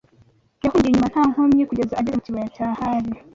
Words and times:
Yahungiye 0.63 0.89
inyuma 0.91 1.11
nta 1.13 1.23
nkomyi 1.31 1.63
kugeza 1.69 1.97
ageze 1.99 2.13
mu 2.17 2.23
kibaya 2.25 2.47
cya 2.55 2.67
Hari 2.79 3.09